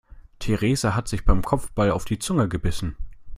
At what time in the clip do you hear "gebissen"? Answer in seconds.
2.49-2.95